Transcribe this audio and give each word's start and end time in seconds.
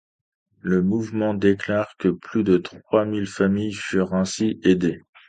Le 0.61 0.81
mouvement 0.81 1.35
déclare 1.35 1.95
que 1.99 2.07
plus 2.07 2.43
de 2.43 2.57
trois 2.57 3.05
mille 3.05 3.27
familles 3.27 3.71
furent 3.75 4.15
ainsi 4.15 4.59
aidées. 4.63 4.99